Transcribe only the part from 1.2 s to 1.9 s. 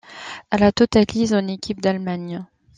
en équipe